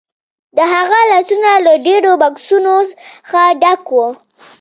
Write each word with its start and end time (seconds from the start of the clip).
د 0.57 0.57
هغه 0.73 0.99
لاسونه 1.11 1.51
له 1.65 1.73
ډیرو 1.85 2.11
بکسونو 2.21 2.75
څخه 2.89 3.41
ډک 3.61 3.83
وو 3.93 4.07